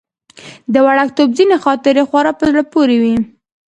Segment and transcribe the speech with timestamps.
[0.73, 3.15] د وړکتوب ځينې خاطرې خورا په زړه پورې وي.